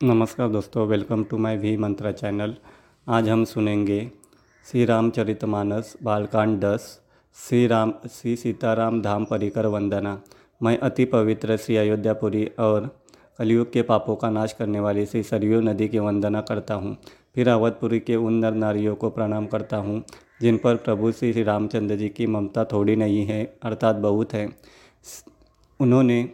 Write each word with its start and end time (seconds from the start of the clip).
नमस्कार 0.00 0.48
दोस्तों 0.48 0.86
welcome 0.88 1.22
to 1.24 1.38
my 1.38 1.56
V 1.56 1.76
Mantra 1.76 2.10
channel 2.12 2.54
आज 3.06 3.28
हम 3.28 3.44
सुनेंगे 3.44 4.00
श्री 4.66 4.84
रामचरितमानस 4.84 5.92
बालकांड 6.02 6.58
दस, 6.60 6.86
श्री 7.36 7.66
राम, 7.66 7.92
श्री 8.10 8.36
सीताराम 8.36 9.02
धाम 9.02 9.24
परिकर 9.24 9.66
वंदना। 9.66 10.16
मैं 10.60 10.76
अति 10.78 11.04
पवित्र 11.04 11.56
श्री 11.56 11.76
अयोध्यापुरी 11.76 12.46
और 12.58 12.88
कलयुग 13.38 13.72
के 13.72 13.82
पापों 13.82 14.16
का 14.16 14.30
नाश 14.30 14.52
करने 14.52 14.80
वाली 14.80 15.06
श्री 15.06 15.22
सरयू 15.22 15.60
नदी 15.60 15.88
की 15.88 15.98
वंदना 15.98 16.40
करता 16.40 16.74
हूँ। 16.74 16.96
फिर 17.34 17.48
अवधपुरी 17.48 18.00
के 18.00 18.16
उन 18.16 18.44
नर 18.44 18.54
नारियों 18.54 18.94
को 18.94 19.10
प्रणाम 19.10 19.46
करता 19.46 19.76
हूँ, 19.76 20.02
जिन 20.42 20.56
पर 20.56 20.76
प्रभु 20.78 21.12
श्री 21.12 21.42
रामचंद्र 21.42 21.96
जी 21.96 22.08
की 22.08 22.26
ममता 22.26 22.64
थोड़ी 22.64 22.96
नहीं 22.96 23.24
है, 23.26 23.44
अर्थात 23.62 23.96
बहुत 23.98 24.32
है। 24.32 24.48
उन्होंने 25.80 26.28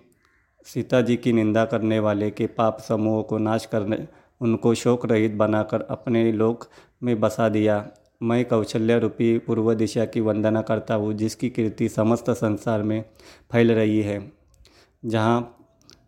सीता 0.67 1.01
जी 1.01 1.17
की 1.17 1.33
निंदा 1.33 1.65
करने 1.65 1.99
वाले 1.99 2.31
के 2.31 2.47
पाप 2.47 2.79
समूह 2.81 3.23
को 3.23 3.39
नाश 3.39 3.67
करने, 3.67 4.07
उनको 4.41 4.75
शोक 4.75 5.07
रहित 5.07 5.35
बनाकर 5.35 5.81
अपने 5.81 6.31
लोक 6.33 6.69
में 7.03 7.19
बसा 7.21 7.49
दिया। 7.49 7.87
मैं 8.23 8.45
कौशल्य 8.45 8.99
रूपी 8.99 9.37
पूर्व 9.39 9.73
दिशा 9.75 10.05
की 10.05 10.21
वंदना 10.21 10.63
करता 10.63 10.95
हूँ, 10.95 11.13
जिसकी 11.15 11.51
कीर्ति 11.51 11.89
समस्त 11.89 12.31
संसार 12.31 12.83
में 12.83 13.05
फैल 13.53 13.73
रही 13.73 14.01
है, 14.03 14.21
जहाँ 15.05 15.56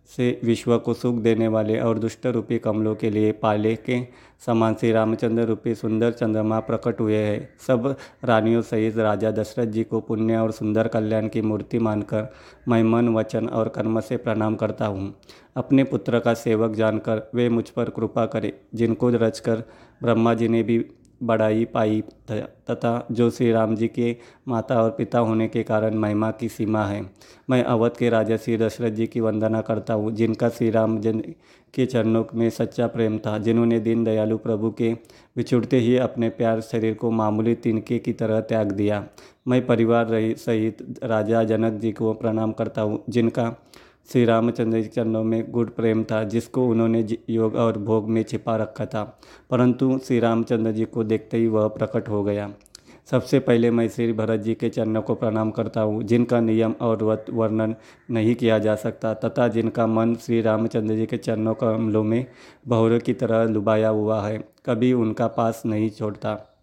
से 0.09 0.41
विश्व 0.45 0.77
को 0.79 0.95
सुख 0.95 1.15
देने 1.15 1.49
वाले 1.49 1.79
और 1.79 1.99
दुष्ट 1.99 2.27
रूपी 2.27 2.59
कमलों 2.59 2.95
के 2.95 3.11
लिए 3.11 3.33
पाले 3.33 3.75
के 3.77 4.01
समान 4.47 4.75
श्री 4.75 4.93
रामचंद्र 4.93 5.45
रूपी 5.45 5.75
सुंदर 5.75 6.13
चंद्रमा 6.13 6.61
प्रकट 6.61 7.01
हुए 7.01 7.17
हैं। 7.17 7.49
सब 7.67 7.95
रानियों 8.25 8.63
सहित 8.63 8.97
राजा 8.97 9.31
दशरथ 9.31 9.67
जी 9.67 9.85
को 9.85 10.01
पुण्य 10.01 10.37
और 10.37 10.53
सुंदर 10.53 10.89
कल्याण 10.89 11.29
की 11.29 11.43
मूर्ति 11.43 11.79
मानकर 11.79 12.33
मैं 12.69 12.83
मन, 12.83 13.09
वचन 13.09 13.49
और 13.49 13.69
कर्म 13.69 14.01
से 14.01 14.17
प्रणाम 14.17 14.57
करता 14.57 14.87
हूँ। 14.87 15.15
अपने 15.57 15.85
पुत्र 15.85 16.19
का 16.19 16.35
सेवक 16.35 16.75
जानकर 16.75 17.31
वे 17.35 17.49
मुझ 17.49 17.69
पर 17.71 17.91
कृपा 17.91 18.27
करें, 18.27 18.53
जिनको 18.75 19.11
रचकर 19.11 19.63
ब्रह्मा 20.03 20.35
जी 20.35 20.49
ने 20.49 20.63
भी 20.63 20.85
बढ़ाई, 21.21 21.65
पाई 21.65 22.03
तथा 22.31 23.07
जो 23.11 23.29
श्री 23.31 23.51
राम 23.53 23.75
जी 23.77 23.89
के 23.89 24.17
माता 24.49 24.83
और 24.83 24.91
पिता 24.91 25.19
होने 25.19 25.49
के 25.49 25.63
कारण 25.63 25.95
महिमा 25.95 26.31
की 26.31 26.49
सीमा 26.49 26.85
है। 26.85 27.03
मैं 27.51 27.63
अवध 27.65 27.97
के 27.97 28.09
राजा 28.11 28.37
श्री 28.37 28.57
दशरथ 28.57 28.91
जी 28.91 29.07
की 29.07 29.21
वंदना 29.21 29.61
करता 29.61 29.95
हूँ, 29.95 30.13
जिनका 30.13 30.49
श्री 30.49 30.71
राम 30.71 30.99
जन 31.01 31.23
के 31.75 31.87
चरणों 31.87 32.25
में 32.35 32.49
सच्चा 32.51 32.87
प्रेम 32.87 33.19
था, 33.19 33.37
जिन्होंने 33.39 33.79
दीन 33.81 34.05
दयालु 34.05 34.37
प्रभु 34.39 34.71
के 34.71 34.93
बिछुड़ते 35.37 35.79
ही 35.79 35.97
अपने 35.99 36.29
प्यार 36.31 36.61
शरीर 36.61 36.95
को 36.95 37.11
मामूली 37.11 37.55
तिनके 37.55 37.99
की 37.99 38.13
तरह 38.13 38.41
त्याग 38.43 38.73
दिया। 38.73 39.05
मैं 39.49 39.65
परिवार 39.67 40.07
रही 40.07 40.35
सहित 40.35 40.99
राजा 41.05 41.43
जनक 41.45 41.81
जी 41.81 41.93
को 41.93 42.13
प्रणाम 42.15 42.53
करता 42.53 42.83
हूँ, 42.83 43.03
जिनका 43.09 43.55
श्री 44.13 44.25
रामचंद्र 44.25 44.81
जी 44.81 44.89
चरणों 44.89 45.25
में 45.25 45.51
गुड़ 45.51 45.71
प्रेम 45.71 46.05
था, 46.05 46.25
जिसको 46.25 46.69
उन्होंने 46.69 47.07
योग 47.31 47.55
और 47.55 47.79
भोग 47.79 48.09
में 48.11 48.23
छिपा 48.23 48.57
रखा 48.57 48.87
था। 48.87 49.21
परंतु 49.51 50.01
श्री 50.05 50.21
रामचंद्र 50.21 50.73
जी 50.73 50.85
को 50.85 51.05
देखते 51.05 51.37
ही 51.37 51.47
वह 51.47 51.69
प्रकट 51.69 52.09
हो 52.09 52.25
गया। 52.25 52.51
सबसे 53.11 53.39
पहले 53.39 53.71
मैं 53.71 53.89
श्री 53.89 54.13
भरत 54.13 54.41
जी 54.41 54.55
के 54.55 54.69
चरणों 54.69 55.03
को 55.03 55.15
प्रणाम 55.15 55.51
करता 55.51 55.81
हूँ, 55.81 56.03
जिनका 56.03 56.41
नियम 56.41 56.75
और 56.81 57.27
वर्णन 57.31 57.75
नहीं 58.11 58.35
किया 58.35 58.59
जा 58.59 58.75
सकता, 58.75 59.15
तथा 59.15 59.49
जिनका 59.49 59.87
मन 59.87 60.15
श्री 60.15 60.41
रामचंद्र 60.41 60.95
जी 60.95 61.07
के 61.07 61.17
चरणों 61.17 61.55
कमलों 61.55 62.05
में 62.05 62.27
बहुरे 62.69 62.99
की 62.99 63.13
तरह 63.13 63.45
लुभाया 63.45 63.89
हुआ 63.89 64.27
है, 64.27 64.49
कभी 64.67 64.93
उनका 64.93 65.27
पास 65.27 65.63
नहीं 65.67 65.91
छोड़ता। 65.91 66.57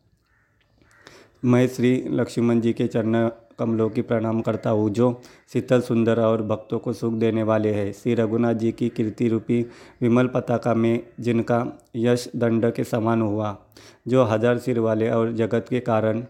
मैं 1.46 1.68
श्री 1.68 2.06
लक्ष्मण 2.08 2.62
जी 2.62 2.74
के 2.74 2.88
चरण 2.88 3.30
कमलों 3.60 3.90
की 3.90 4.02
प्रणाम 4.02 4.42
करता 4.42 4.70
हूँ, 4.70 4.90
जो 4.90 5.22
शीतल, 5.54 5.82
सुंदर 5.82 6.20
और 6.20 6.42
भक्तों 6.44 6.80
को 6.80 6.94
सुख 6.94 7.14
देने 7.14 7.44
वाले 7.44 7.74
हैं। 7.74 7.92
श्री 7.94 8.14
रघुनाथ 8.14 8.54
जी 8.54 8.72
की 8.72 8.90
कीर्ति 8.90 9.28
रूपी 9.28 9.62
विमल 10.02 10.28
पताका 10.28 10.74
में 10.74 11.04
जिनका 11.20 11.66
यश 11.96 12.30
दंड 12.36 12.72
के 12.72 12.84
समान 12.84 13.22
हुआ, 13.22 13.58
जो 14.08 14.24
हज़ार 14.24 14.58
सिर 14.58 14.80
वाले 14.80 15.10
और 15.10 15.34
जगत 15.34 15.66
के 15.70 15.80
कारण 15.82 16.24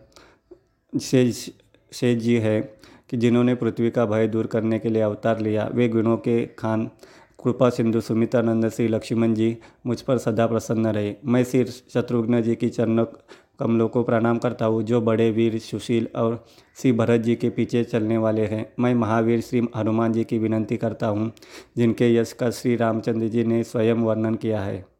शेष 0.93 1.49
शेष 1.91 2.17
जी 2.17 2.35
है 2.35 2.59
कि 3.09 3.17
जिन्होंने 3.17 3.53
पृथ्वी 3.55 3.89
का 3.89 4.05
भय 4.05 4.27
दूर 4.27 4.47
करने 4.47 4.79
के 4.79 4.89
लिए 4.89 5.01
अवतार 5.01 5.39
लिया। 5.39 5.69
वे 5.73 5.87
गुणों 5.89 6.15
के 6.17 6.45
खान 6.59 6.89
कृपा 7.39 7.69
सिंधु 7.69 8.01
सुमितानंद 8.01 8.69
श्री 8.69 8.87
लक्ष्मण 8.87 9.33
जी, 9.33 9.57
मुझ 9.85 10.01
पर 10.01 10.17
सदा 10.17 10.47
प्रसन्न 10.47 10.87
रहे। 10.87 11.13
मैं 11.25 11.43
श्री 11.43 11.65
शत्रुघ्न 11.65 12.41
जी 12.41 12.55
की 12.55 12.69
चरण 12.69 13.03
कमलों 13.59 13.87
को 13.87 14.03
प्रणाम 14.03 14.37
करता 14.37 14.65
हूँ, 14.65 14.81
जो 14.83 15.01
बड़े 15.01 15.29
वीर 15.31 15.59
सुशील 15.59 16.07
और 16.15 16.43
श्री 16.81 16.91
भरत 16.91 17.21
जी 17.21 17.35
के 17.35 17.49
पीछे 17.49 17.83
चलने 17.83 18.17
वाले 18.17 18.45
हैं। 18.45 18.65
मैं 18.79 18.93
महावीर 18.95 19.41
श्री 19.41 19.61
हनुमान 19.75 20.13
जी 20.13 20.23
की 20.23 20.39
विनंती 20.39 20.77
करता 20.77 21.07
हूँ, 21.07 21.31
जिनके 21.77 22.13
यश 22.15 22.33
का 22.33 22.49
श्री 22.49 22.75
रामचंद्र 22.75 23.27
जी 23.27 23.43
ने 23.43 23.63
स्वयं 23.63 23.95
वर्णन 23.95 24.35
किया 24.35 24.61
है। 24.61 24.94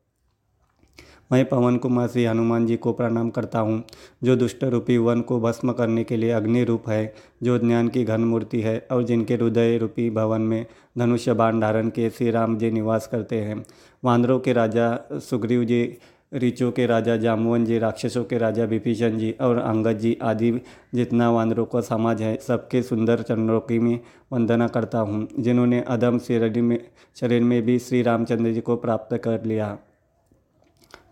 मैं 1.31 1.44
पवन 1.46 1.78
कुमार 1.78 2.08
श्री 2.08 2.24
हनुमान 2.25 2.66
जी 2.66 2.75
को 2.78 2.91
प्रणाम 2.94 3.30
करता 3.30 3.59
हूँ, 3.59 3.84
जो 4.24 4.36
दुष्ट 4.36 4.63
रूपी 4.63 4.97
वन 4.97 5.22
को 5.22 5.40
भस्म 5.40 5.72
करने 5.72 6.03
के 6.03 6.18
लिए 6.18 6.31
अग्नि 6.31 6.63
रूप 6.63 6.90
है, 6.90 7.13
जो 7.44 7.58
ज्ञान 7.59 7.88
की 7.88 8.03
घन 8.03 8.22
मूर्ति 8.22 8.62
है 8.62 8.78
और 8.91 9.03
जिनके 9.03 9.34
हृदय 9.34 9.78
रूपी 9.78 10.09
भवन 10.09 10.41
में 10.41 10.66
धनुष्य 10.97 11.34
बाण 11.34 11.59
धारण 11.59 11.90
के 11.90 12.09
श्री 12.09 12.31
राम 12.31 12.58
जी 12.58 12.72
निवास 12.72 13.08
करते 13.08 13.41
हैं। 13.41 13.63
वानरों 14.03 14.40
के 14.40 14.53
राजा 14.53 14.97
सुग्रीव 15.13 15.63
जी, 15.63 15.97
ऋचों 16.34 16.72
के 16.72 16.86
राजा 16.86 17.16
जामुवन 17.18 17.66
जी, 17.66 17.78
राक्षसों 17.80 18.24
के 18.24 18.38
राजा 18.38 18.63
विभीषण 18.63 19.18
जी 19.18 19.31
और 19.42 19.57
अंगद 19.57 19.97
जी 20.00 20.18
आदि 20.22 20.52
जितना 20.96 21.31
वानरों 21.31 21.66
का 21.66 21.81
समाज 21.81 22.22
है, 22.22 22.36
सबके 22.38 22.81
सुंदर 22.81 23.22
चरणों 23.22 23.59
की 23.59 23.80
मैं 23.80 24.00
वंदना 24.34 24.68
करता 24.68 25.00
हूँ, 25.00 25.28
जिन्होंने 25.40 25.81
अदम 25.81 26.19
शरीर 26.19 26.62
में 26.62 26.80
शरीर 27.19 27.44
में 27.44 27.62
भी 27.62 27.80
श्री 27.80 28.02
रामचंद्र 28.02 28.52
जी 28.53 28.62
को 28.62 28.75
प्राप्त 28.75 29.18
कर 29.18 29.44
लिया। 29.46 29.78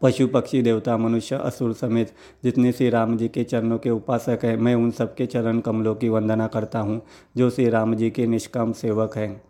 पशु 0.04 0.28
पक्षी 0.28 0.62
देवता, 0.62 0.98
मनुष्य, 0.98 1.36
असुर 1.36 1.74
समेत 1.74 2.12
जितने 2.44 2.72
श्री 2.72 2.90
राम 2.90 3.18
जी 3.18 3.28
के 3.28 3.44
चरणों 3.44 3.78
के 3.78 3.90
उपासक 3.90 4.40
हैं, 4.44 4.58
मैं 4.58 4.76
उन 4.76 4.92
सबके 4.92 5.26
चरण 5.26 5.60
कमलों 5.60 5.96
की 5.96 6.10
वंदना 6.10 6.48
करता 6.48 6.80
हूँ, 6.80 7.02
जो 7.38 7.50
श्री 7.50 7.70
राम 7.70 7.96
जी 7.96 8.10
के 8.10 8.28
निष्काम 8.28 8.72
सेवक 8.72 9.18
हैं। 9.18 9.42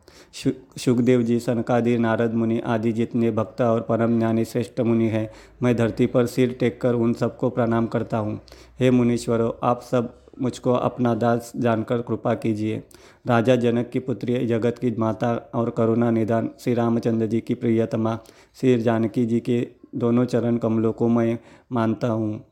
सुखदेव 0.78 1.22
जी, 1.22 1.40
सनकादि, 1.40 1.98
नारद 1.98 2.34
मुनि 2.34 2.60
आदि 2.60 2.92
जितने 2.92 3.32
भक्त 3.32 3.62
और 3.62 3.82
परम 3.82 4.20
ज्ञानी 4.20 4.46
श्रेष्ठ 4.46 4.82
मुनि 4.82 5.08
हैं, 5.08 5.30
मैं 5.64 5.76
धरती 5.76 6.06
पर 6.06 6.26
सिर 6.26 6.56
टेक 6.60 6.82
कर 6.82 6.94
उन 6.94 7.14
सबको 7.14 7.50
प्रणाम 7.50 7.88
करता 7.88 8.18
हूँ। 8.18 8.40
हे 8.80 8.92
मुनीश्वरों, 8.92 9.52
आप 9.64 9.82
सब 9.82 10.14
मुझको 10.42 10.74
अपना 10.74 11.14
दास 11.16 11.52
जानकर 11.56 12.02
कृपा 12.02 12.34
कीजिए। 12.34 12.84
राजा 13.28 13.56
जनक 13.56 13.90
की 13.90 14.00
पुत्री, 14.00 14.46
जगत 14.48 14.78
की 14.78 14.96
माता 14.98 15.52
और 15.56 15.70
करुणा 15.70 16.12
निदान 16.12 16.50
श्री 16.60 16.74
रामचंद्र 16.74 17.28
जी 17.28 17.42
की 17.42 17.54
प्रियतमा, 17.54 18.20
श्री 18.62 18.78
जानकी 18.78 19.26
जी 19.26 19.40
के 19.40 19.83
दोनों 19.96 20.26
चरण 20.26 20.58
कमलों 20.58 20.92
को 20.94 21.08
मैं 21.08 21.38
मानता 21.72 22.08
हूँ, 22.10 22.44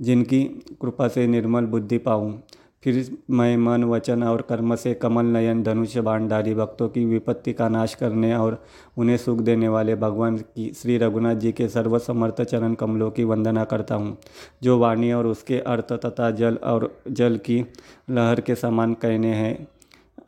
जिनकी 0.00 0.44
कृपा 0.82 1.08
से 1.08 1.26
निर्मल 1.26 1.66
बुद्धि 1.66 1.98
पाऊँ। 1.98 2.42
फिर 2.84 3.16
मैं 3.30 3.56
मन, 3.56 3.84
वचन 3.84 4.22
और 4.22 4.42
कर्म 4.42 4.74
से 4.76 4.92
कमल, 4.94 5.26
नयन 5.26 5.62
धनुष्य 5.62 6.00
बाणधारी 6.00 6.54
भक्तों 6.54 6.88
की 6.88 7.04
विपत्ति 7.04 7.52
का 7.52 7.68
नाश 7.68 7.94
करने 7.94 8.34
और 8.34 8.60
उन्हें 8.96 9.16
सुख 9.16 9.38
देने 9.38 9.68
वाले 9.68 9.94
भगवान 9.96 10.36
की 10.36 10.70
श्री 10.72 10.98
रघुनाथ 10.98 11.34
जी 11.36 11.52
के 11.52 11.68
सर्वसमर्थ 11.68 12.42
चरण 12.42 12.74
कमलों 12.74 13.10
की 13.10 13.24
वंदना 13.24 13.64
करता 13.64 13.94
हूँ, 13.94 14.16
जो 14.62 14.78
वाणी 14.78 15.12
और 15.12 15.26
उसके 15.26 15.58
अर्थ 15.60 15.92
तथा 16.04 16.30
जल 16.32 16.56
और 16.64 16.90
जल 17.08 17.36
की 17.38 17.64
लहर 18.10 18.40
के 18.40 18.54
समान 18.54 18.94
कहने 18.94 19.34
हैं 19.34 19.66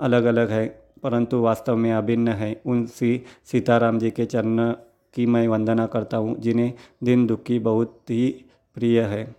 अलग 0.01 0.25
अलग 0.25 0.51
है, 0.51 0.67
परंतु 1.03 1.41
वास्तव 1.41 1.77
में 1.77 1.93
अभिन्न 1.93 2.29
है। 2.31 2.61
उन 2.67 2.87
श्री 2.89 3.21
सीताराम 3.45 3.99
जी 3.99 4.11
के 4.11 4.25
चरण 4.27 4.73
की 5.15 5.27
मैं 5.27 5.49
वंदना 5.49 5.87
करता 5.87 6.17
हूँ 6.17 6.39
जिन्हें 6.39 6.73
दिन 7.05 7.27
दुखी 7.27 7.59
बहुत 7.59 8.03
ही 8.11 8.45
प्रिय 8.75 9.03
है। 9.03 9.37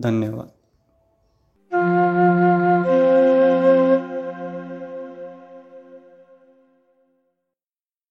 धन्यवाद। 0.00 0.52